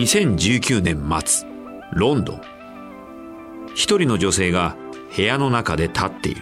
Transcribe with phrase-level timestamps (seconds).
[0.00, 1.46] 2019年末
[1.92, 2.40] ロンドン。
[3.74, 4.74] 一人の女性が
[5.14, 6.40] 部屋の中で立っている。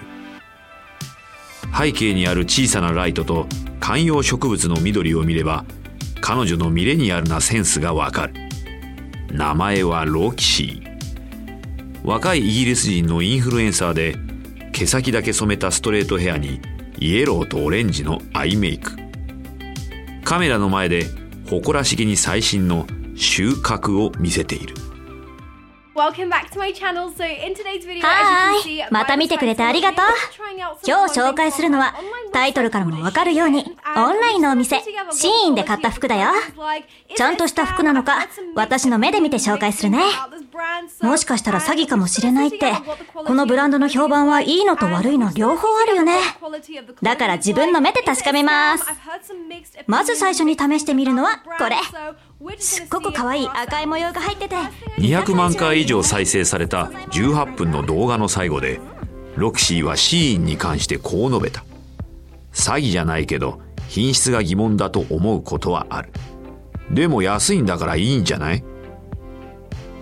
[1.76, 3.48] 背景にある小さなライトと
[3.80, 5.64] 観葉植物の緑を見れば
[6.20, 8.34] 彼女のミレニアルなセンスがわかる。
[9.32, 12.06] 名前はロキシー。
[12.06, 14.14] 若いイギリス人のインフルエンサーで
[14.72, 16.60] 毛先だけ染めたストレートヘアに
[17.00, 18.92] イエローとオレンジのアイメイク。
[20.22, 21.06] カメラの前で
[21.50, 22.86] 誇らしげに最新の
[23.18, 24.76] 収穫を見せている
[28.06, 28.92] はい。
[28.92, 30.04] また見てくれてありがとう。
[30.86, 31.96] 今日紹介するのは、
[32.32, 36.30] タイトルからもわかるように、オンラインのお店、シーインで買った服だよ。
[37.16, 39.98] ちゃんとした服なのか、私の目で見て紹介するね。
[41.02, 42.72] もしかしたら詐欺かもしれないって、
[43.12, 46.18] このブランドの評判はいいのと悪いの両方あるよね。
[47.02, 48.84] だから自分の目で確かめます。
[49.88, 51.76] まず最初に試してみるのはこれ。
[52.58, 54.56] すっごく可愛い赤い模様が入ってて。
[54.98, 58.80] 200万回以上再生された18分の動画の最後で
[59.36, 61.64] ロキシーはシーンに関してこう述べた。
[62.52, 66.10] 詐欺じゃないけど品質が疑問だと思うことはある。
[66.90, 68.64] でも安いんだからいいんじゃない？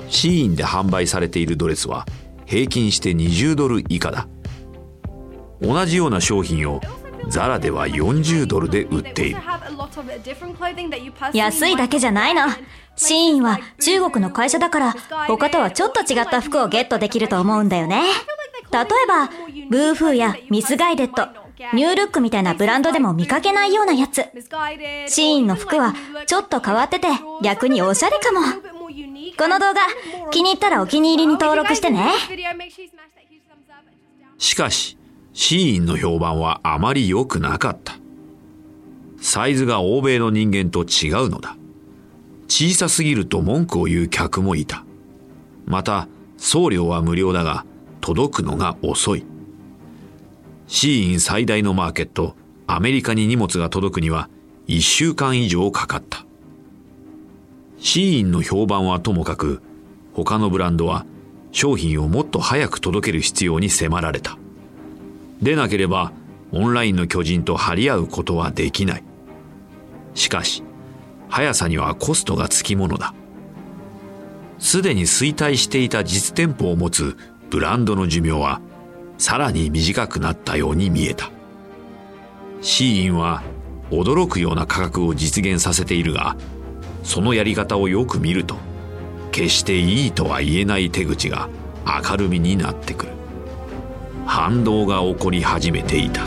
[0.08, 2.06] シーンで販売されているドレスは
[2.44, 4.28] 平均して20ドル以下だ。
[5.60, 6.80] 同じような商品を
[7.28, 9.40] ザラでは40ドルで売っている。
[11.32, 12.42] 安いだけじゃないの。
[12.96, 14.94] シーインは中国の会社だから、
[15.26, 18.02] 他とはちょっと違った服をゲットできると思うんだよね。
[18.72, 19.30] 例えば、
[19.70, 21.28] ブーフーやミスガイデッド、
[21.72, 24.24] ニュールックみたいなブランドでも見かけないようなやつ。
[25.08, 25.94] シーインの服は
[26.26, 27.08] ちょっと変わってて
[27.42, 28.40] 逆におしゃれかも。
[29.38, 29.80] この動画、
[30.30, 32.10] 気に入ったらお気に入りに登録してね。
[34.38, 34.98] しかし
[35.32, 37.94] シーインの評判はあまり良くなかった
[39.20, 41.56] サイズが欧米の人間と違うのだ。
[42.48, 44.84] 小さすぎると文句を言う客もいた。
[45.66, 47.64] また送料は無料だが
[48.00, 49.24] 届くのが遅い。
[50.68, 54.28] シーイン最大のマーケットアメリカに荷物が届くには
[54.68, 56.24] 1週間以上かかった。
[57.78, 59.62] シーインの評判はともかく
[60.12, 61.04] 他のブランドは
[61.52, 64.38] 商品をもっと早く届ける必要に迫られた。
[65.42, 66.12] でなければ
[66.52, 69.04] オンラインの巨人と張り合うことはできない。
[70.14, 70.62] しかし
[71.28, 73.14] 速さにはコストがつきものだ。
[74.58, 77.16] すでに衰退していた実店舗を持つ
[77.50, 78.60] ブランドの寿命は
[79.18, 81.30] さらに短くなったように見えた。
[82.62, 83.42] シーインは
[83.90, 86.36] 驚くような価格を実現させているが
[87.02, 88.56] そのやり方をよく見ると
[89.30, 91.48] 決していいとは言えない手口が
[91.84, 93.12] 明るみになってくる。
[94.26, 96.22] 反動が起こり始めていた。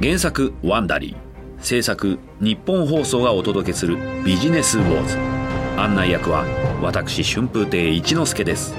[0.00, 1.16] 原作「ワンダリー」
[1.64, 5.16] 制作日本放送がお届けする「ビジネスウォーズ」
[5.80, 6.44] 案内役は
[6.82, 8.74] 私春風亭一之輔です。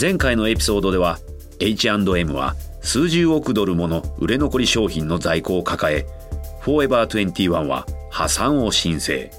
[0.00, 1.18] 前回のエピソードでは
[1.58, 6.06] H&M は数十億ドルもの売れ残り商品の在庫を抱え
[6.62, 9.30] フォーエバー21は破産を申請。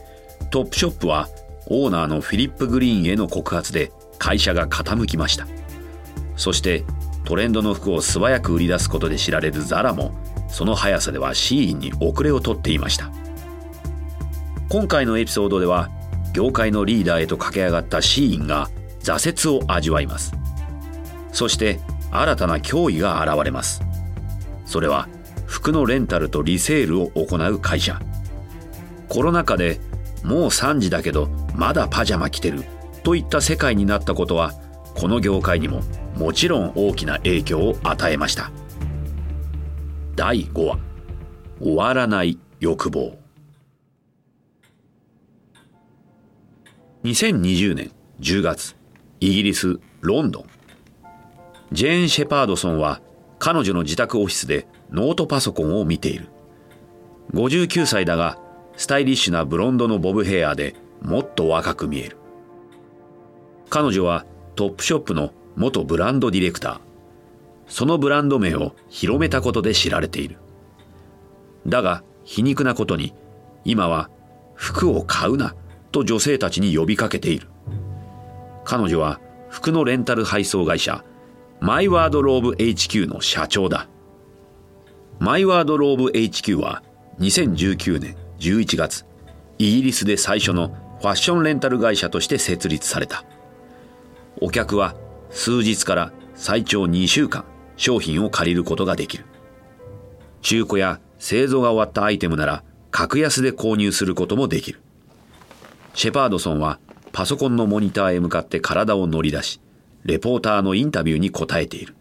[0.52, 1.30] トップショップは
[1.66, 5.48] オーナーのフィリップ・グリーンへの告発で会社が傾きました。
[6.36, 6.84] そして
[7.26, 10.12] トレンドの服を素早く売り出すことで知られるザラも
[10.48, 13.12] その速さではシーンに遅れを取っていました。
[14.70, 15.90] 今回のエピソードでは
[16.36, 18.70] 業界のリーダーへと駆け上がったシーンが
[19.00, 20.41] 挫折を味わいます。
[21.32, 21.80] そして
[22.12, 23.82] 新たな脅威が現れます。
[24.66, 25.08] それは
[25.46, 28.02] 服のレンタルとリセールを行う会社。
[29.10, 29.80] コロナ禍で
[30.24, 32.64] もう3時だけどまだパジャマ着てる
[33.04, 34.54] といった世界になったことは
[34.96, 35.82] この業界にも
[36.16, 38.52] もちろん大きな影響を与えました。
[40.16, 40.80] 第5話。
[41.60, 43.18] 終わらない欲望。
[47.04, 48.76] 2020年10月
[49.20, 50.61] イギリスロンドン。
[51.72, 53.02] ジェーン・シェパードソンは
[53.40, 56.28] 彼女の自宅オフィスでノートパソコンを見ている。
[57.34, 58.38] 59歳だが
[58.76, 62.18] スタイリッシュなブロンドのボブヘアでもっと若く見える。
[63.70, 64.26] 彼女は
[64.56, 66.80] トップショップの元ブランドディレクター。
[67.68, 70.38] そのブランド名を広めたことで知られている。
[71.66, 73.14] だが皮肉なことに
[73.64, 74.10] 今は
[74.56, 75.56] 服を買うな
[75.94, 77.48] と女性たちに呼びかけている。
[78.66, 81.06] 彼女は服のレンタル配送会社
[81.64, 83.88] マイワードローブ HQ の社長だ。
[85.20, 86.82] マイワードローブ HQ は
[87.20, 89.06] 2019年11月
[89.60, 90.70] イギリスで最初の
[91.02, 93.26] ファッションレンタル会社として設立された。
[94.40, 94.96] お客は
[95.30, 97.46] 数日から最長2週間
[97.78, 99.26] 商品を借りることができる。
[100.42, 104.82] 中古や製造が終わったアイテムなら格安で購入することもできる。
[105.94, 106.80] シェパードソンは
[107.12, 109.62] パソコンのモニターへ向かって体を乗り出し
[110.04, 111.96] レポーターのインタビューに答えている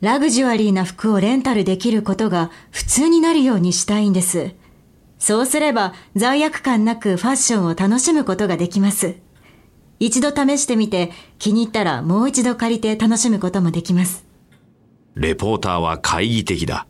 [0.00, 4.54] ラグジュアリーな服をレンタルできることが普通になるようにしたいんです。
[5.18, 9.14] そうすれば罪悪感なくファッションを楽しむことができます。
[9.98, 14.26] 一度試してみて気に入ったらもう一度借りて楽しむこともできます。
[15.14, 16.86] レポーターは懐疑的だ。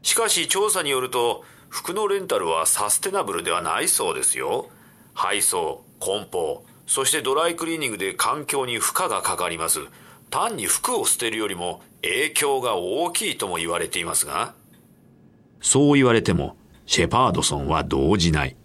[0.00, 4.70] しかし調査によると服のレンタルはサステナブルではないそうですよ。
[5.12, 9.80] 配送、梱包、そしてドライクリーニングで環境に負荷がかかります。
[10.30, 14.54] 単に服を捨てるよりも影響が大きいとも言われていますが。
[15.60, 16.56] そう言われても
[16.86, 18.56] シェパードソンは動じない。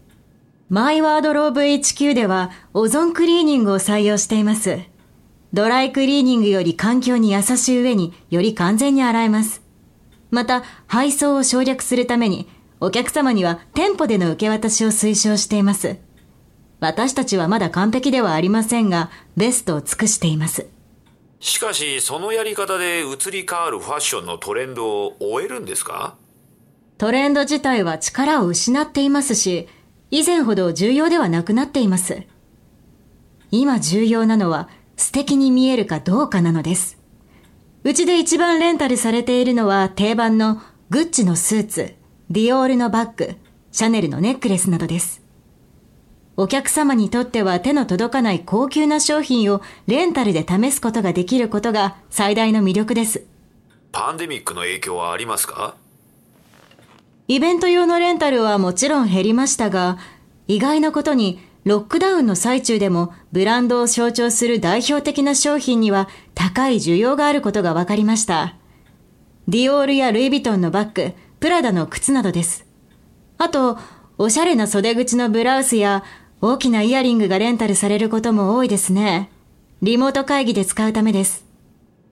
[0.69, 4.79] マイワードローブ HQ ではオゾンクリーニングを採用しています。
[5.51, 9.61] ドライクリーニングより環境に優しい上により完全に洗えます。
[10.31, 12.47] また配送を省略するために
[12.79, 15.97] お客様には店舗での受け渡しを推奨しています。
[16.83, 20.67] 私たちはまだ完璧ではありませんがベストを尽くしています
[21.39, 26.15] しかしそのやり方で移り変わるファッションのトレンドを終えるんですか？
[26.97, 29.67] トレンド自体は力を失っていますし、
[30.11, 32.23] 以前ほど重要ではなくなっています。
[33.51, 36.97] 今重要なのは素敵に見えるかどうかなのです。
[37.83, 41.95] うちで一番レンタルされているのは定番のグッチのスーツ、
[42.29, 43.35] ディオールのバッグ、
[43.71, 45.22] シャネルのネックレスなどです。
[46.35, 53.23] お客様にとっては手の届かない高級な商品をレンタルで試すことができることが最大の魅力です。
[53.91, 55.75] パンデミックの影響はありますか？
[57.27, 59.99] イベント用のレンタルはもちろん減りましたが、
[60.47, 68.55] 意外なことにロックダウンの最中でもブランドを象徴する代表的な商品には高い需要があることが分かりました。
[69.47, 72.65] ディオールやルイ・ヴィトンのバッグ、プラダの靴などです。
[73.37, 73.77] あと、
[74.17, 76.03] おしゃれな袖口のブラウスや
[76.45, 79.29] 大きなイヤリングがレンタルされることも多いですね。
[79.81, 81.45] リモート会議で使うためです。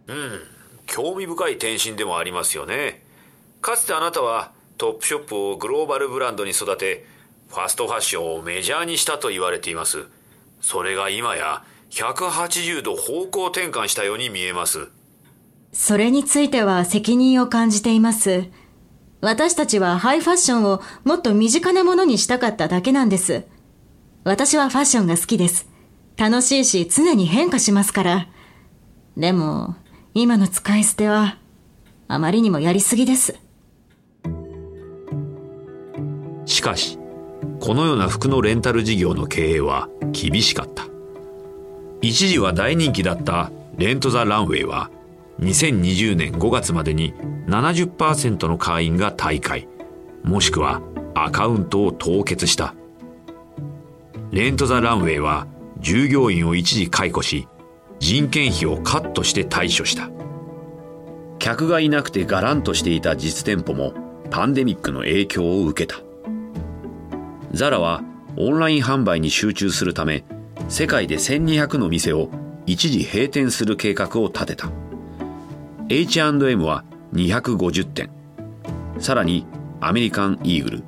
[0.07, 0.39] うん、
[0.86, 3.04] 興味深い転身でもありますよね。
[3.60, 7.06] かつてあなたはトップショップをグローバルブランドに育て、
[7.50, 10.06] ファストファッションをメジャーにしたと言われています。
[10.62, 14.88] それが今や180度方向転換したように見えます。
[15.74, 18.45] それについては責任を感じています。
[19.19, 23.44] 私たちはハイファッションをもっと身近なものにしたかっただけなんです。
[24.24, 25.68] 私はファッションが好きです。
[26.16, 28.28] 楽しいし常に変化しますから。
[29.18, 29.76] でも、
[30.14, 31.38] 今の使い捨ては、
[32.08, 33.40] あまりにもやりすぎです。
[36.46, 37.00] しかし、
[37.60, 40.86] このような服のレンタル事業の経営は厳しかった。
[42.02, 44.92] 一時は大人気だったレント・ザ・ランウェイは、
[45.40, 47.16] 2020年5月までに
[47.48, 49.68] 70%の会員が退会、
[50.24, 50.82] もしくは
[51.16, 52.76] アカウントを凍結した。
[54.31, 55.46] レント・ザ・ランウェイは
[55.79, 57.50] 従業員を一時解雇し
[58.00, 60.10] 人件費をカットして対処した。
[61.38, 63.94] 客がいなくてがらんとしていた実店舗も
[64.29, 66.01] パンデミックの影響を受けた。
[67.51, 68.03] ザラは
[68.38, 70.24] オンライン販売に集中するため
[70.70, 72.29] 世界で1200の店を
[72.65, 74.72] 一時閉店する計画を立てた。
[75.89, 78.10] H&M は250店。
[78.98, 79.46] さらに
[79.82, 80.84] アメリカンイーグル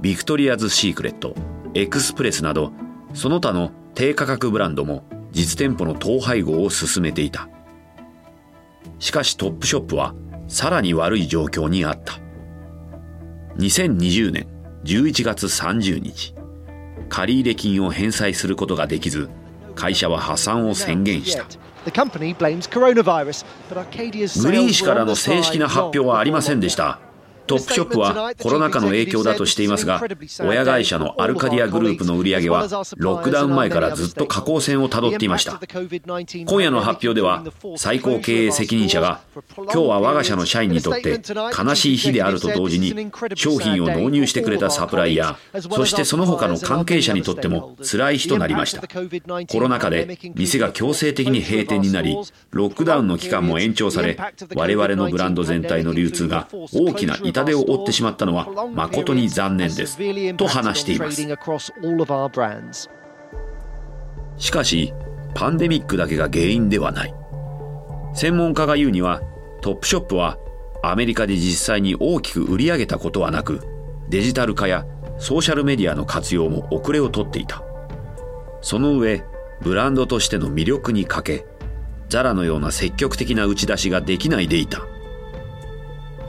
[0.00, 1.34] ビクトリアズ・シークレット
[1.74, 2.72] エクスプレスなど
[3.16, 7.48] その他の低価格ブランドも実店舗の統廃合を進めていた。
[8.98, 10.14] しかしトップショップは
[10.48, 12.20] さらに悪い状況にあった。
[13.56, 14.46] 2020年
[14.84, 16.34] 11月30日、
[17.08, 19.30] 借入金を返済することができず、
[19.74, 21.46] 会社は破産を宣言した。
[24.42, 27.00] グリーン氏からの正式な発表はありませんでした。
[27.46, 30.02] トップショップはコロナ禍の影響だとしていますが、
[30.40, 32.62] 親会社のアルカディアグループの売り上げは、
[32.96, 35.60] ロックダウン前からずっと下降線をたどっていました。
[36.46, 37.44] 今夜の発表では、
[37.76, 39.20] 最高経営責任者が、
[39.56, 41.20] 今日は我が社の社員にとって
[41.56, 48.82] 悲しい日であると同時に、商品を納入してくれたサプライヤー、そしてその他の関係者にとっても辛い日となりました。
[48.86, 52.16] コロナ禍で店が強制的に閉店になり、
[52.50, 54.18] ロックダウンの期間も延長され、
[54.54, 59.98] 我々のブランド全体の流通が大きな痛手を負ってしまったのは誠に残念です
[60.36, 61.22] と話しています。
[64.38, 64.92] しかし
[65.34, 67.14] パンデミックだけが原因ではない。
[68.14, 69.20] 専門家が言うには
[69.60, 70.38] トップショップは
[70.82, 73.60] アメリカで実際に大きく売り上げたことはなく
[74.08, 74.86] デジタル化や
[75.18, 77.62] ソーシャルメディアの活用も遅れをとっていた。
[78.62, 79.22] その上
[79.60, 81.46] ブランドとしての魅力に欠け
[82.08, 84.82] ザラのような積極的な打ち出しができないでいた。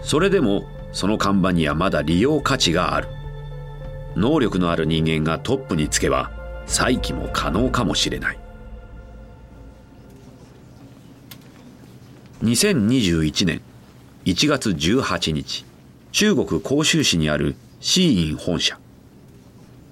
[0.02, 3.08] それでもその看板にはまだ利用価値がある。
[4.16, 6.32] 能力のある人間がトップにつけば
[6.66, 8.40] 再起も可能かもしれない。
[12.42, 13.62] 2021年
[14.26, 15.66] 1月18日
[16.12, 18.80] 中国広州市にあるシーイン本社。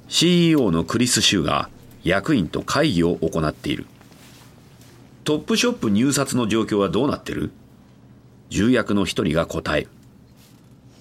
[0.08, 1.70] CEO のクリス・シューが
[2.04, 3.86] 役員と会議を行っている。
[5.24, 7.52] トップショップ入札の状況はどうなってる？
[8.50, 9.90] 重役の一人が答える。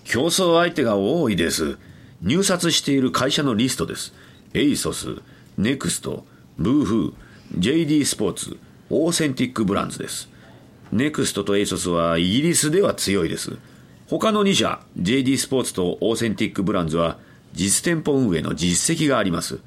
[0.04, 1.78] 競争相手が多いです。
[2.22, 4.14] 入札している会社のリストです。
[4.54, 5.16] ASOS
[5.58, 6.24] Next
[6.58, 8.56] Boohoo JD Sports
[8.90, 10.28] Authentic Brands です。
[10.92, 13.56] Next と ASOS はイギリスでは強いです。
[14.08, 17.18] 他の2社 JD スポーツとオーセンティックブランズは
[17.52, 19.60] 実店舗運営の実績があります。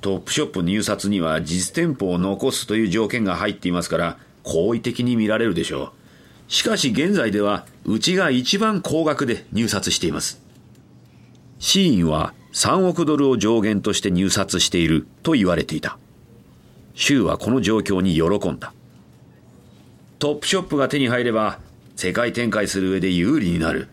[0.00, 6.03] Topshop 入札には実店舗を残すという条件が入っていますから好意的に見られるでしょう。
[6.48, 10.42] しかし現在ではうちが一番高額で入札しています。
[11.58, 15.98] シーンは3億ドルを上限として入札していると言われていた。
[16.94, 18.72] 州はこの状況に喜んだ。
[20.18, 21.58] トップショップが手に入れば
[21.96, 23.88] 世界展開する上で有利になる。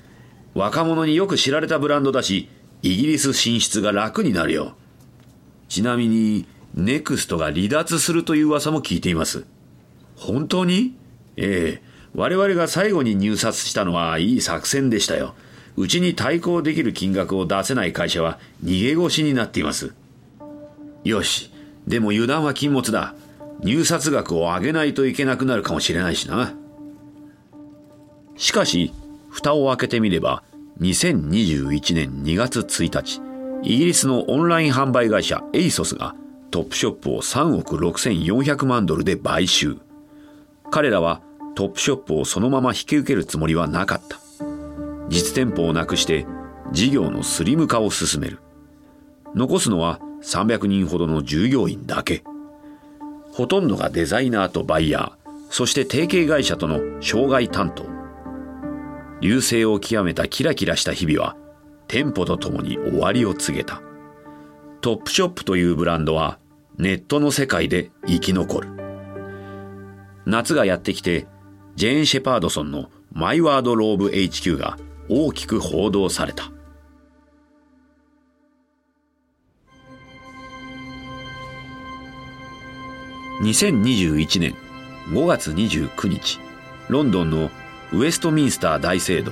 [0.53, 2.49] 若者によく知られたブランドだし
[2.81, 4.75] イギリス進出が楽になるよ。
[5.69, 9.45] ちなみにネクストが離脱するという噂も聞いています。
[10.17, 10.95] 本当に？
[11.37, 11.90] ええ。
[12.13, 15.33] 我々が最後に入札したのはいい作戦でしたよ。
[15.77, 19.93] うちに対抗できる金額を出せない会社は逃げ腰になっています。
[21.03, 21.51] よし。
[21.87, 23.15] でも油断は禁物だ。
[23.61, 26.53] 入札額を上げないといけなくなるかもしれないしな。
[28.35, 28.91] しかし
[29.29, 30.43] 蓋を開けてみれば
[30.79, 33.21] 2021年2月1日
[33.63, 36.15] イギリスのオンライン販売会社エイソスが
[36.49, 39.77] トップショップを3億6400万ドルで買収。
[40.71, 41.21] 彼らは
[41.55, 44.17] トップショップをそのまま引き受けるつもりはなかった。
[45.09, 46.25] 実店舗をなくして
[46.71, 48.39] 事業のスリム化を進める。
[49.35, 52.23] 残すのは300人ほどの従業員だけ。
[53.33, 57.85] ほとんどがデザイナーとバイヤーそして提携会社との障害担当。
[59.19, 61.35] 流星を極めたキラキラした日々は
[61.87, 63.81] 店舗とともに終わりを告げた。
[64.79, 66.39] トップショップというブランドは
[66.77, 68.69] ネットの世界で生き残る。
[70.25, 71.27] 夏がやってきて
[71.75, 74.77] ジェーン・シェパードソンのマイワードローブ HQ が
[75.09, 76.51] 大きく報道された。
[83.41, 84.55] 2021年
[85.09, 86.39] 5月29日
[86.89, 87.49] ロンドンの
[87.91, 89.31] ウェストミンスター大聖堂。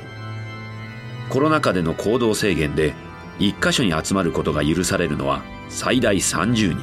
[1.30, 2.94] コロナ禍での行動制限で
[3.38, 6.78] 一箇所に集まることが許されるのは最大30人。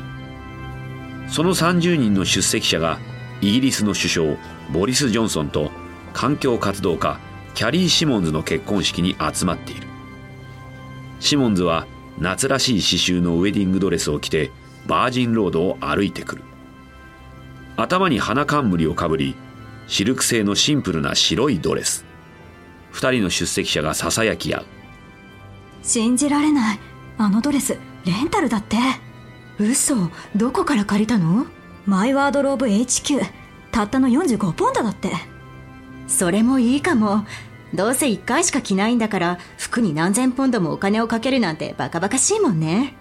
[1.29, 3.01] その30人の出席者が
[3.41, 4.37] イギリスの首相
[4.71, 5.71] ボリス・ジョンソンと
[6.13, 7.19] 環境活動家
[7.55, 9.87] キャリー・シモンズの結婚式に集まっている。
[11.21, 11.87] シモンズは
[12.19, 14.51] 夏らしい刺繍のウェディングドレスを着て
[14.87, 16.43] バージンロードを歩いてくる。
[17.77, 19.35] 頭に花冠をかぶり
[19.87, 22.05] シルク製のシンプルな白いドレス。
[22.91, 24.67] 二人の出席者がささやき合う。
[25.83, 26.79] 信じられない。
[27.19, 28.77] あのドレスレンタルだって。
[29.59, 29.95] 嘘。
[30.35, 31.47] どこから借りたの？
[31.87, 33.21] マイワードローブ HQ
[33.77, 35.13] たったの45ポンドだって。
[36.07, 37.27] それもいいかも。
[37.75, 42.95] どうせ1回しか着ないんだから服に何千ポンドもお金をかけるなんてバカバカしいもんね。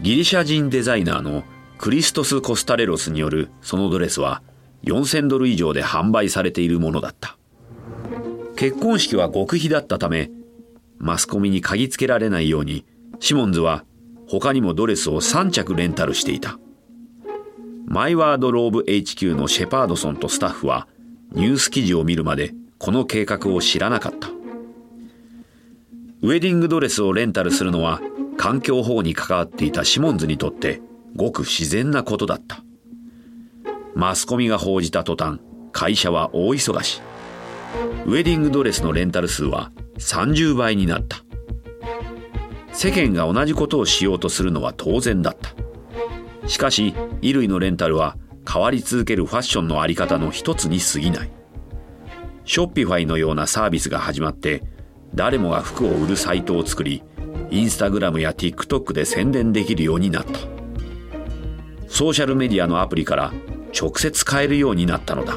[0.00, 1.44] ギリシャ人デザイナーの
[1.76, 4.42] クリストス・コスタレロスによるそのドレスは
[4.82, 7.36] 4000ドル以上で販売されているものだった。
[8.56, 10.30] 結婚式は極秘だったため
[10.98, 12.84] マスコミに嗅ぎつけられないように
[13.20, 13.84] シモンズは
[14.28, 16.58] 他にもドレスを3着レンタルしていた。
[17.90, 20.86] マイワードローブ HQ のシェパードソンとスタッフは
[21.32, 24.28] ニュース記事を見るまでこの計画を知らなかった。
[26.20, 28.02] ウェディングドレスをレンタルするのは
[28.36, 30.82] 環境保護に関わっていたシモンズにとって
[31.16, 32.62] ごく自然なことだった。
[33.94, 35.40] マスコミが報じた途端
[35.72, 37.00] 会社は大忙し。
[38.04, 41.24] ウェディングドレスのレンタル数は30倍になった。
[42.72, 45.67] 世間が同じことをしようとするのは当然だった。
[46.48, 48.16] しかし衣類のレンタルは
[48.50, 51.30] 変わり続けるファッションのあり方の一つに過ぎない。
[52.44, 54.62] ショッピファイのようなサービスが始まって
[55.14, 57.02] 誰もが服を売るサイトを作り
[57.50, 60.40] インスタグラムや TikTok で宣伝できるようになった。
[61.88, 63.32] ソーシャルメディアのアプリから
[63.78, 65.34] 直接買えるようになったのだ。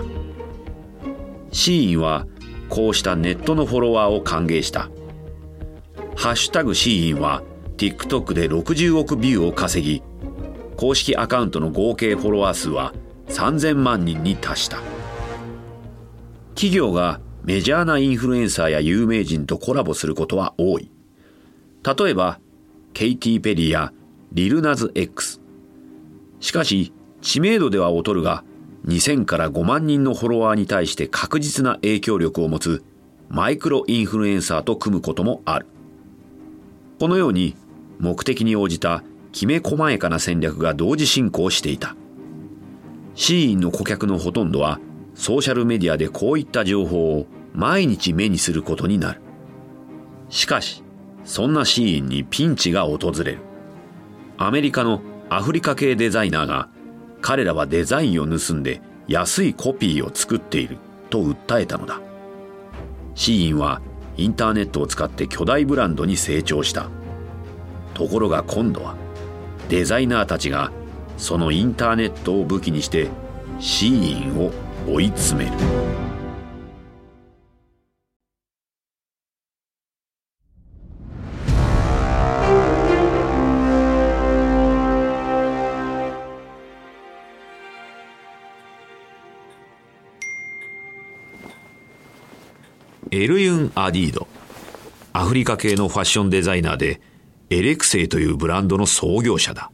[1.51, 2.27] シーインは
[2.69, 4.89] こうしたネットのフォロワーを歓迎した。
[6.15, 7.43] ハッシュタグシーインは
[7.75, 10.01] TikTok で60億ビューを稼ぎ、
[10.81, 12.91] 公式アカウントの合計フォロワー数は
[13.27, 14.77] 3000万人に達した。
[16.55, 20.89] 企業がメジャーなインフルエンサーや有名人とコラボすることは多い。
[21.83, 22.39] 例えば、
[22.93, 23.93] ケイティ・ペリーや
[24.31, 25.39] リルナズ X。
[26.39, 28.43] しかし、知名度では劣るが、
[28.87, 32.83] 2000から5万人のフォロワーに対して確実な影響力を持つ
[33.29, 35.67] マイクロインフルエンサーと組むこともある。
[36.99, 37.55] このように
[37.99, 41.95] 目的に応じたきめ細やかな戦略が同時進行していた。
[43.15, 44.79] シーンの顧客のほとんどは
[45.15, 49.21] ソーシャルメディアでこういった情報を毎日目にすることになる。
[50.29, 50.83] しかし、
[51.25, 53.39] そんなシーンにピンチが訪れる。
[54.37, 56.69] アメリカのアフリカ系デザイナーが
[57.21, 60.77] 彼らはデザインを盗んで安いコピーを作っている
[61.09, 62.01] と訴えたのだ。
[63.13, 63.81] シーンは
[64.17, 66.89] インターネットを使って巨大ブランドに成長した。
[67.93, 68.95] ところが今度は
[69.71, 70.69] デザイナーたちが
[71.15, 73.07] そのインターネットを武器にして
[73.61, 74.51] シーインを
[74.85, 75.57] 追い詰める。
[93.09, 94.27] エルユン・アディード。
[95.13, 96.99] アフリカ系のファッションデザイナーで、
[97.51, 99.71] エレクセイというブランドの創業者だ。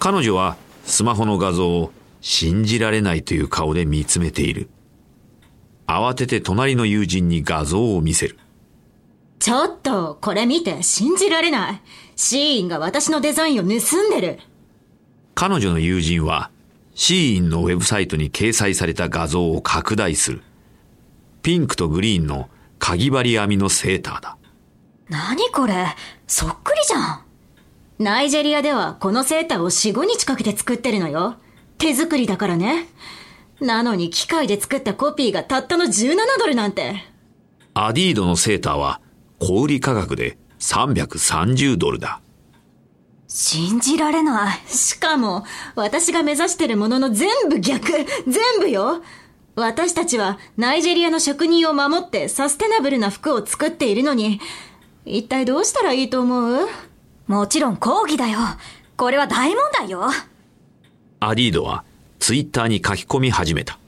[0.00, 4.68] 彼女はスマホの画像を信じられないという顔で見つめている。
[5.86, 8.38] 慌てて隣の友人に画像を見せる。
[9.38, 11.82] ちょっと、これ見て、信じられない。
[12.16, 13.68] シーインが私のデザインを盗
[14.02, 14.40] んでる。
[15.34, 16.50] 彼女の友人は、
[16.94, 20.42] シーインのウェブサイトに掲載された画像を拡大する。
[21.42, 22.48] ピンクとグリーンの
[22.80, 24.35] かぎ針編みのセーターだ。
[25.08, 25.86] 何これ？
[26.26, 27.22] そっくりじゃん。
[27.98, 31.36] ナイジェリアではこのセーターを4、5日かけて作ってるのよ。
[31.78, 32.88] 手作りだからね。
[33.60, 37.04] なのに機械で作ったコピーがたったの17ドルなんて。
[37.74, 39.00] アディードのセーターは
[39.38, 42.20] 小売価格で330ドルだ。
[43.28, 44.58] 信じられない。
[44.68, 47.92] しかも、私が目指してるものの全部逆。
[47.92, 48.06] 全
[48.60, 49.02] 部よ。
[49.54, 54.40] 私たちはナイジェリアの職人を守ってサステナブルな服を作っているのに、
[55.06, 56.68] 一体どうしたらいいと思う？
[57.28, 58.40] もちろん抗議だよ。
[58.96, 60.10] これは大問題よ。
[61.20, 61.84] アディードは
[62.18, 63.78] ツイッターに書き込み始めた。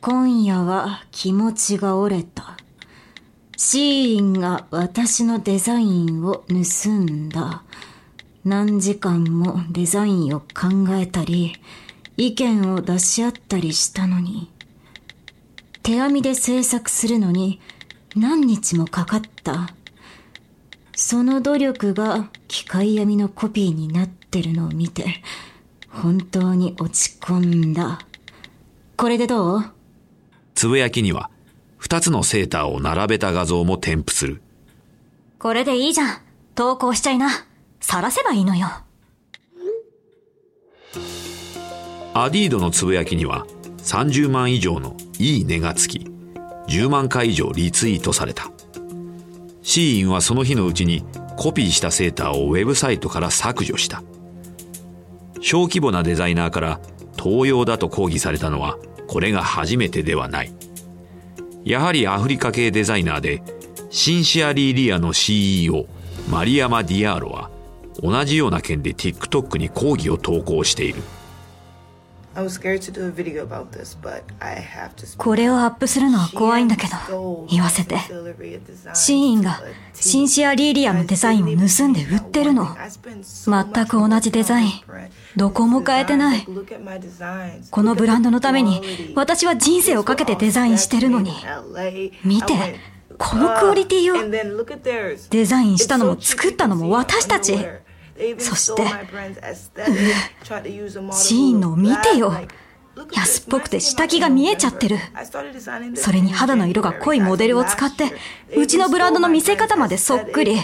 [0.00, 2.56] 今夜は気持ちが折れた。
[3.56, 7.64] シーインが私のデザインを盗んだ。
[8.44, 10.46] 何時間もデザインを考
[10.90, 11.54] えたり、
[12.16, 14.52] 意見を出し合ったりしたのに、
[15.82, 17.60] 手編みで制作するのに
[18.16, 19.68] 何日もかかった。
[20.94, 25.22] その努力が機械編みのコピーになってるのを見て、
[25.90, 28.00] 本当に落ち込んだ。
[28.96, 29.64] これでどう？
[30.54, 31.30] つぶやきには、
[31.76, 34.40] 二つのセーターを並べた画像も添付する。
[35.38, 36.18] これでいいじゃん。
[36.54, 37.28] 投稿しちゃいな。
[37.80, 38.68] 晒せばいいのよ。
[42.14, 43.46] アディードのつぶやきには
[43.78, 46.10] 30万以上のいいねがつき、
[46.68, 48.50] 10万回以上リツイートされた。
[49.62, 51.04] シーインはその日のうちに
[51.36, 54.02] コピーしたセーターをウェブサイトから削除した。
[55.40, 56.80] 小規模なデザイナーから
[57.16, 60.52] 盗用だと抗議されたのはこれが初めてではない。
[61.64, 63.42] やはりアフリカ系デザイナーで
[63.90, 65.86] シンシアリーリアの CEO
[66.30, 67.50] マリアマ・ディアーロは
[68.02, 71.02] 同じような件で TikTok に抗議を投稿している。
[75.16, 77.96] これをアップするのは怖いんだけど、言わせて。
[78.92, 79.62] シーインが
[79.94, 82.76] シンシアリーリアのデザインを盗んで売ってるの。
[83.46, 84.70] 全く同じデザイン。
[85.36, 86.46] どこも変えてない。
[87.70, 88.82] このブランドのために
[89.14, 91.32] 私は人生をかけてデザインしてるのに。
[92.22, 92.78] 見て、
[93.16, 94.16] このクオリティよ。
[95.30, 97.56] デザインしたのも作ったのも私たち。
[98.38, 98.82] そして、
[101.12, 102.32] シーンの見てよ。
[103.12, 104.96] 安っぽくて下着が見えちゃってる。
[105.94, 108.12] それに肌の色が濃いモデルを使って、
[108.56, 110.56] うちのブランドの見せ方までそっくり。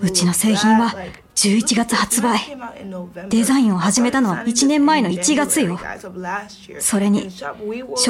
[0.00, 0.94] うちの製品は
[1.34, 2.40] 11月発売。
[3.28, 5.78] デザインを始めたのは1年前の1月よ。
[6.80, 7.52] それに、ショ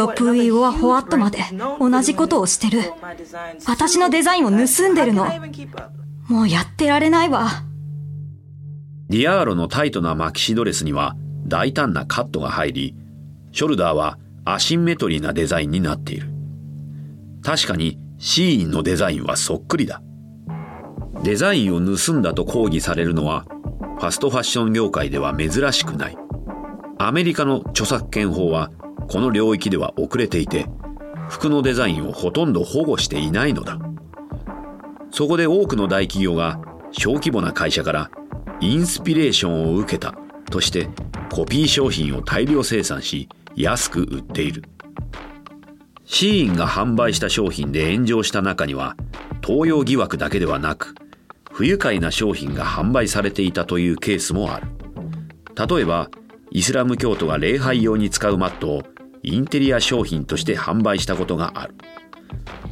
[0.04, 1.38] ップウィーオアフォワットまで
[1.80, 2.92] 同じことをしてる。
[3.66, 5.26] 私のデザインを盗んでるの。
[6.28, 7.64] もうやってられないわ。
[9.08, 11.16] ディアーロのタイトなマキシドレスには
[11.46, 12.94] 大胆なカットが入り、
[13.52, 16.28] ショルダーはアシンメトリーなデザインになっている。
[17.42, 20.02] 確かにシーンのデザインはそっくりだ。
[21.22, 23.46] デザインを盗んだと抗議されるのは
[23.98, 26.18] ファストファッション業界では珍しくない。
[26.98, 28.70] アメリカの著作権法は
[29.08, 30.66] この領域では遅れていて、
[31.30, 33.78] 服のデザインをほとんど保護していないのだ。
[35.10, 38.10] そこで多くの大企業が小規模な会社から
[38.60, 40.14] インスピレーションを受けた
[40.50, 40.88] として
[41.30, 44.64] コピー商品を大量生産し安く売っている。
[46.04, 48.96] シーンが販売した商品で炎上した中には
[49.42, 50.94] 盗用疑惑だけではなく
[51.52, 54.66] 不愉快な商品が販売されていたというケースもある。
[55.54, 56.10] 例えば
[56.50, 58.82] イスラム教徒が礼拝用に使うマットを
[59.22, 61.74] インテリア商品として販売したことがある。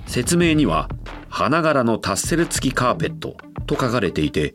[0.07, 0.89] 説明には
[1.29, 4.55] 花柄のタッセル付きカーペットと書かれていて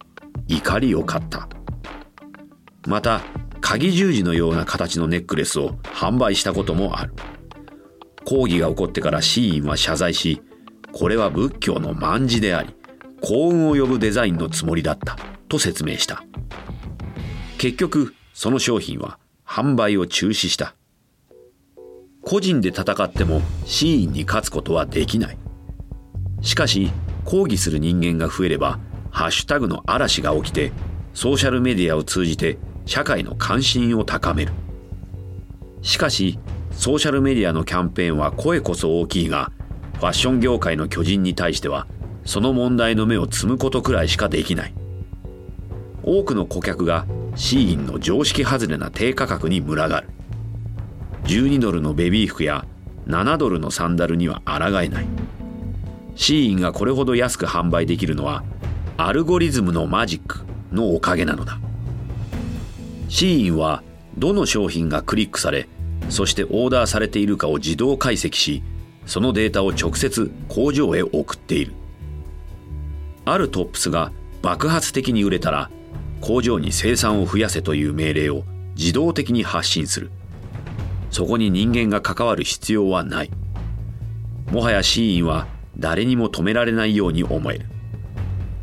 [0.51, 1.47] 怒りを買った。
[2.85, 3.21] また、
[3.61, 7.13] 鍵十字のような形のネックレスを販売したこともある。
[8.25, 10.41] 抗議が起こってからシーンは謝罪し、
[10.91, 12.75] これは仏教の万字であり、
[13.21, 15.15] 幸運を呼ぶデザインのつもりだった
[15.47, 16.23] と説明した。
[17.57, 20.75] 結局、その商品は販売を中止した。
[22.23, 25.37] 個人で戦ってもシーンに勝つことはできない。
[26.41, 26.91] しかし、
[27.23, 28.79] 抗議する人間が増えれば、
[29.11, 30.71] ハッシュタグの嵐が起きて、
[31.13, 34.53] ソーシャルメディアを通じて社会の関心を高める。
[35.81, 36.39] しかし、
[36.71, 39.51] ソーシャルメディアのキャンペーンは声こそ大きいが、
[39.95, 41.87] ファッション業界の巨人に対しては、
[42.25, 44.73] その問題の目を摘むことくらいしかできない。
[46.03, 50.07] 多くの顧客がシーインの常識外れな低価格に群がる。
[51.25, 52.65] 12ドルのベビー服や
[53.07, 55.07] 7ドルのサンダルには抗えない。
[56.15, 58.43] シーインがこれほど安く販売できるのは
[59.03, 61.59] アルゴリズムのマジックのおかげなのだ。
[63.09, 63.81] シーインは
[64.15, 65.67] どの商品がクリックされ
[66.09, 68.61] そしてオーダーされているかを自動解析し
[69.07, 71.73] そのデータを直接工場へ送っている。
[73.25, 74.11] あるトップスが
[74.43, 75.71] 爆発的に売れたら
[76.21, 78.43] 工場に生産を増やせという命令を
[78.75, 80.11] 自動的に発信する。
[81.09, 83.31] そこに人間が関わる必要はない。
[84.51, 85.47] もはやシーインは
[85.79, 87.65] 誰にも止められないように思える。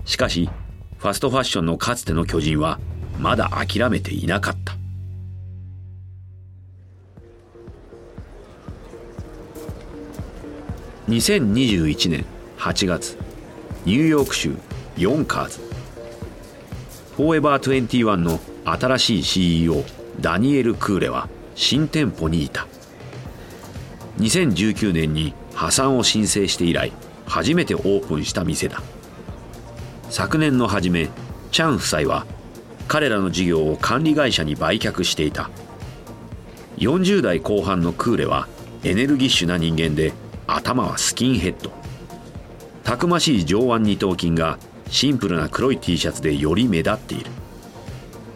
[0.09, 0.49] しかし
[0.97, 2.81] ファストファッションのかつての巨人は
[3.21, 4.75] まだ諦めていなかった。
[11.09, 12.25] 2021年
[12.57, 13.19] 8月
[13.85, 14.57] ニューヨーク州
[14.97, 15.59] ヨンカーズ。
[17.15, 19.85] フォーエバー21の新しい CEO
[20.21, 22.67] ダニエル・クーレは新店舗にいた。
[24.21, 26.93] 2019年に破産を申請して以来
[27.27, 28.83] 初めてオープンした店だ。
[30.11, 31.11] 昨年の初め
[31.51, 32.27] チャン夫妻は
[32.87, 35.51] 彼らの事業を管理会社に売却していた。
[36.79, 38.49] 40代後半のクーレは
[38.85, 40.13] エネルギッシュな人間で
[40.47, 41.71] 頭はスキンヘッド。
[42.85, 47.31] たくましい上腕二頭筋がシンプルな黒い T シャツでより目立っている。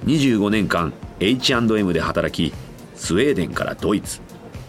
[0.05, 2.55] 25年間 H&M で働き
[2.97, 4.21] スウェーデンからドイツ。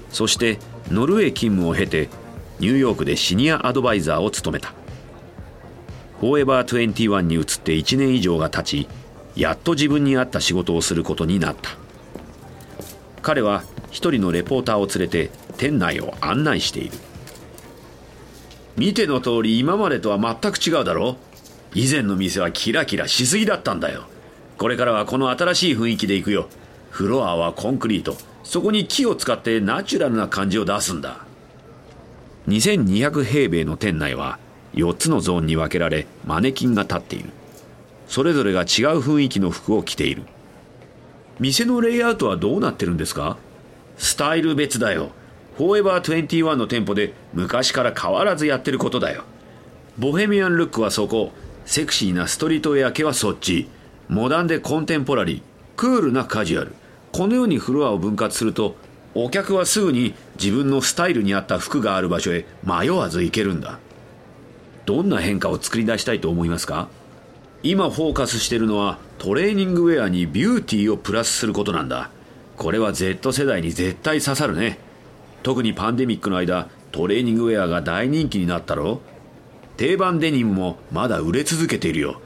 [0.09, 2.07] そしてノルウェー勤務を経て
[2.59, 4.73] ニューヨークでシニアアドバイザーを務めた。
[6.23, 8.87] フォーエバー21に移って1年以上が経ち
[9.35, 11.71] やっと自分に合った仕事をすることになった。
[13.21, 16.97] 彼は一人のレポーターを連れて店内を案内している。
[18.77, 21.17] 見ての通り今までとは全く違うだろ
[21.75, 24.05] 以前の店はキラキラしすぎだったんだよ。
[24.57, 26.47] これからはこの新しい雰囲気で行くよ。
[26.89, 28.15] フロアはコンクリート。
[28.45, 31.25] そこに木を使ってナチュラルな感じを出すんだ。
[32.47, 34.39] 2200平米の店内は
[34.73, 37.29] 4つのゾーンに分けられマネキンが立っている。
[38.07, 38.65] それぞれが違う
[38.99, 40.23] 雰囲気の服を着ている。
[41.39, 43.37] 店のレイアウトはどうなってるんですか？
[43.97, 45.11] スタイル別だよ。
[45.57, 49.23] フォーエバー21の店舗で昔から変わらずやってることだよ。
[49.97, 51.31] ボヘミアンルックはそこ。
[51.65, 53.69] セクシーなストリートウェア系はそっち。
[54.09, 55.41] モダンでコンテンポラリー。
[55.77, 56.73] クールなカジュアル。
[57.11, 58.75] このようにフロアを分割すると
[59.13, 63.79] お客はすぐに自分のスタイルに合った服がある場所へ迷わず行けるんだ。
[64.85, 66.89] どんな変化を作り出したいと思いますか？
[67.63, 72.09] 今フォーカスしてるのはトレーニングウェアにビューティーをプラスすることなんだ。
[72.57, 74.77] これは Z 世代に絶対刺さるね。
[75.43, 79.01] 特にパンデミックの間トレーニングウェアが大人気になったろ。
[79.77, 82.21] 定番デニムもまだ売れ続けているよ。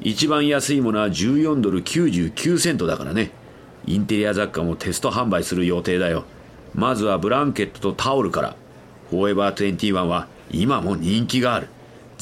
[0.00, 3.30] 一番安いものは14ドル99セントだからね。
[3.86, 6.24] インテリア雑貨もテスト販売する予定だよ。
[6.74, 8.56] まずはブランケットとタオルから。
[9.10, 11.68] フォーエバー21は今も人気がある。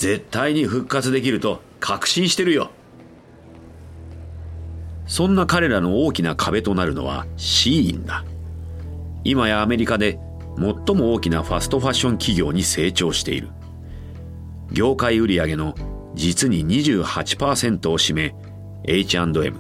[0.01, 2.71] 絶対に復活できると確信してるよ。
[5.07, 8.25] そんな彼らの大きな壁となるのはシーインだ。
[9.25, 10.19] 今やアメリカで
[10.57, 13.51] 最も大きなファストファッション企業に成長している。
[14.73, 15.75] 業界売上の
[16.15, 18.35] 実に28%を占め
[18.85, 19.55] H&M、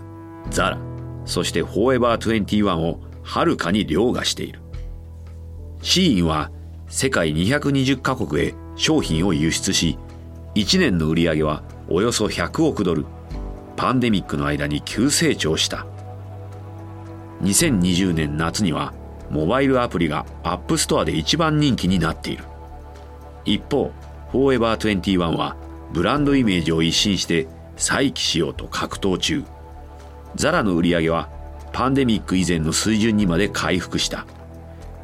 [0.48, 0.78] ザラ、
[1.26, 4.60] そしてフォーエバー21をはるかに凌駕している。
[5.82, 6.50] シーインは
[6.88, 9.98] 世界220カ国へ商品を輸出し
[10.54, 13.06] 1年の売り上げはおよそ100億ドル。
[13.76, 15.86] パンデミックの間に急成長した。
[17.42, 18.92] 2020年夏には
[19.30, 22.44] モバイルアプリが App Store で一番人気になっている。
[23.44, 23.92] 一方
[24.32, 25.56] フォーエバー21は
[25.92, 29.44] ブランドイメージを一新して再起しようと格闘中。
[30.34, 31.28] ザラの売り上げは
[31.72, 34.26] パンデミック以前の水準にまで回復した。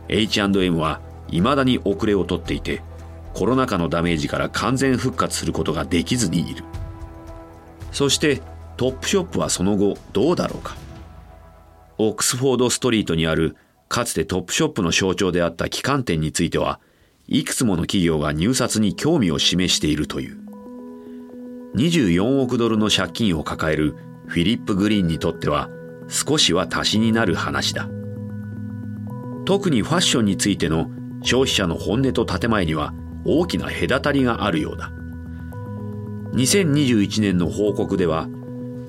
[0.09, 2.83] H&M は未だに遅れをとっていて
[3.37, 6.65] コロナ禍のダメージから完全復活することができずにいる。
[7.93, 8.41] そして
[8.79, 10.75] トップショップはその後どうだろうか。
[11.99, 13.55] オックスフォードストリートにある
[13.91, 16.81] かつてトップショップの象徴であった旗艦店については
[17.29, 20.39] いくつもの企業が入札に興味を示しているという。
[21.75, 23.97] 24億ドルの借金を抱える
[24.29, 25.69] フィリップ・グリーンにとっては
[26.09, 27.87] 少しは足しになる話だ。
[29.45, 32.95] 特にファッションについての消費者の本音と建前には
[33.27, 34.93] 大きな隔たりがあるようだ。
[36.33, 38.29] 2021年の報告では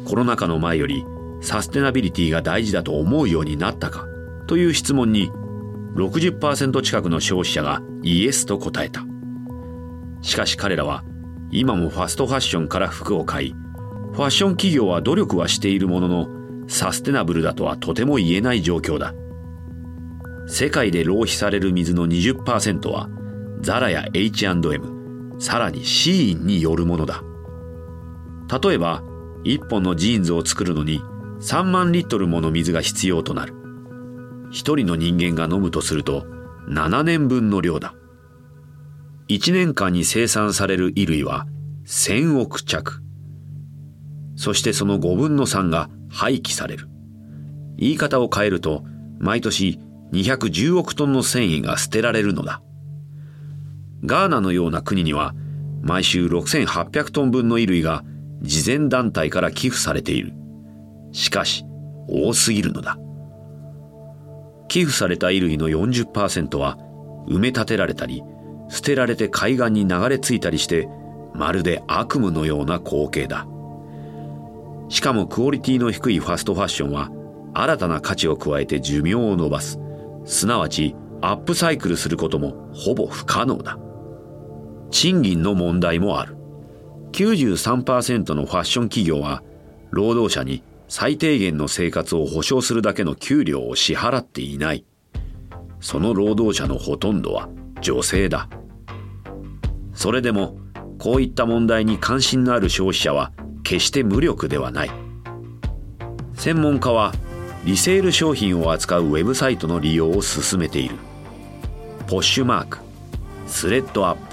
[0.06, 1.04] コロナ禍の前より
[1.41, 4.06] サステナビリティが大事だと思うようになったか
[4.47, 5.32] という質問に
[5.95, 9.06] 60%近くの消費者がイエスと答えた。
[10.21, 11.04] しかし彼らは
[11.52, 13.56] 今もファストファッションから服を買い
[14.13, 16.28] ファッション企業は努力はしているものの
[16.67, 19.13] サステナブルだとはとても言えない状況だ。
[20.47, 23.10] 世界で浪費される水の20%は
[23.62, 27.24] ザラや H&M さらにシーンによるものだ。
[28.62, 29.04] 例えば
[29.43, 31.02] 1本のジーンズを作るのに
[31.41, 33.54] 3万リットルもの水が必要となる。
[34.50, 36.26] 1人の人間が飲むとすると
[36.70, 37.93] 7年分の量だ。
[39.30, 41.46] 1年間に生産される衣類は
[41.86, 43.02] 1000億着。
[44.36, 46.88] そしてその5分の3が廃棄される。
[47.78, 48.84] 言い方を変えると
[49.20, 49.80] 毎年
[50.13, 52.62] 210億トンの繊維が捨てられるのだ。
[54.06, 55.34] ガーナのような国には
[55.82, 58.04] 毎週6800トン分の衣類が
[58.42, 60.34] 慈善団体から寄付されている。
[61.12, 61.66] しかし
[62.08, 62.98] 多すぎるのだ。
[64.68, 66.78] 寄付された衣類の40%は
[67.28, 68.24] 埋め立てられたり
[68.70, 70.88] 捨てられて海岸に流れ着いたりして
[71.34, 73.48] まるで悪夢のような光景だ。
[74.90, 77.12] しかもクオリティの低いファストファッションは
[77.54, 79.80] 新たな価値を加えて寿命を伸ばす。
[80.26, 83.78] すなわちアップサイクルすることもほぼ不可能だ。
[84.91, 86.36] 賃金の問題もある。
[87.12, 89.43] 93%のファッション企業は
[89.91, 94.86] 労働者に最低限の生活を保障するだけの給料を支払っていない。
[95.80, 97.50] その労働者のほとんどは
[97.82, 98.50] 女性だ。
[99.93, 100.58] それでも
[101.00, 103.32] こういった問題に関心のある消費者は
[103.63, 104.91] 決して無力ではない。
[106.34, 107.13] 専門家は
[107.65, 110.95] リセール商品を扱うウェブサイトの利用を進めている。
[112.08, 112.78] ポッシュマーク
[113.47, 114.27] スレッドアップ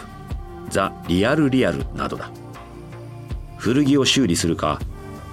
[0.74, 2.32] ザ・リアルリアルなどだ。
[3.58, 4.80] 古着を修理するか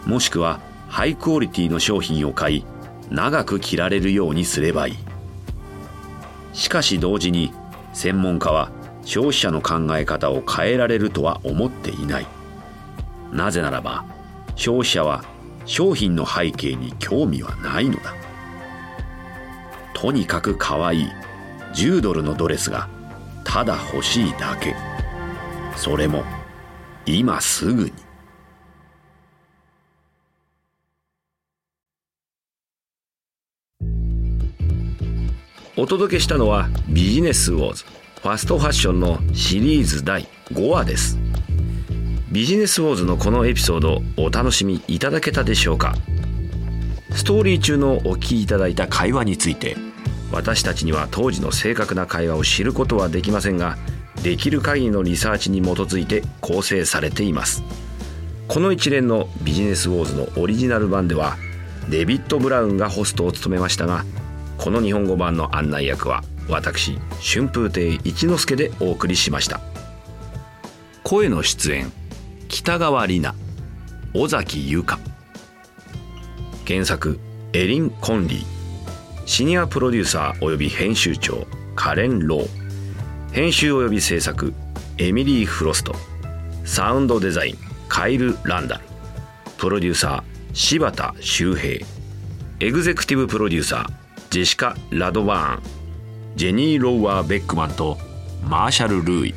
[0.06, 2.66] もしくはハイクオリティの商品を買い
[3.10, 4.98] 長く着られるようにすればいい。
[6.54, 7.52] しかし同時に
[7.92, 8.70] 専門家は
[9.04, 12.28] 消費者の考え方を変えられるとは思っていない。
[13.32, 14.06] なぜならば
[14.56, 15.24] 消費者は
[15.66, 18.14] 商品の背景に興味はないのだ。
[19.96, 21.08] とにかく可愛い
[21.74, 22.88] 10ドルのドレスが
[23.44, 24.91] ただ欲しいだけ。
[25.82, 26.24] それも
[27.08, 27.94] 今すぐに。
[35.76, 37.86] お届けしたのはビジネスウォーズ。
[38.22, 41.18] ファストファッションのシリーズ第5話です。
[42.32, 45.96] ビジネスウォーズのこのエピソードお楽しみいただけたでしょうか。
[47.16, 49.76] ストーリー中のお聞きいただいた会話について
[50.32, 53.78] 私たちには当時の正確な会話を知ることはできませんが
[54.24, 57.64] できる限りのリサーチに基づいて構成されています。
[58.48, 61.38] この一連のビジネスウォーズのオリジナル版では
[61.90, 64.04] デビッド・ブラウンがホストを務めましたが
[64.58, 69.62] この日本語版の案内役は私春風亭一之輔でお送りしました。
[71.04, 71.92] 声の出演
[72.50, 73.36] 北川里奈
[74.14, 75.00] 尾崎由香。
[76.68, 77.20] 原作
[77.54, 78.46] エリン・コンリー。
[79.26, 82.61] シニアプロデューサー及び編集長カレン・ロー
[83.32, 84.54] 編集及び制作
[84.98, 85.96] エミリー・フロスト
[86.66, 88.84] サウンドデザインカイル・ランダル
[89.58, 91.86] プロデューサー柴田修平
[92.60, 93.90] エグゼクティブプロデューサー
[94.30, 95.82] ジェシカ・ラドバーン
[96.36, 97.98] ジェニー・ロウアー・ベックマンと
[98.44, 99.36] マーシャル・ルーイ。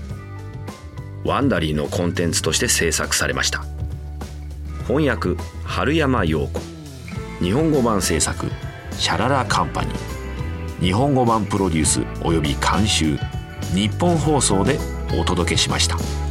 [1.24, 3.64] ワンダリーのコンテンツとして制作されました。
[4.86, 6.60] 翻訳春山陽子。
[7.40, 8.46] 日本語版制作
[8.98, 10.80] シャララカンパニー。
[10.80, 13.18] 日本語版プロデュースおよび監修
[13.74, 14.78] ニッポン放送で
[15.20, 16.23] お届けしました。